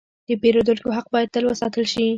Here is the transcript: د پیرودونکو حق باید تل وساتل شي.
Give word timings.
د 0.27 0.29
پیرودونکو 0.41 0.89
حق 0.97 1.07
باید 1.13 1.29
تل 1.33 1.43
وساتل 1.47 1.85
شي. 1.93 2.05